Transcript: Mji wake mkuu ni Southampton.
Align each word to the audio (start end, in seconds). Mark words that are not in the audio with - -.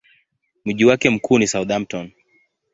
Mji 0.65 0.85
wake 0.85 1.09
mkuu 1.09 1.39
ni 1.39 1.47
Southampton. 1.47 2.11